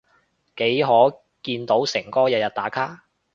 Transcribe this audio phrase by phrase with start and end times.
[0.57, 3.05] 幾可見過誠哥日日打卡？